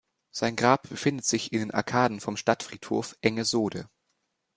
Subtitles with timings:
[0.31, 3.87] Sein Grab befindet sich in den Arkaden vom Stadtfriedhof Engesohde.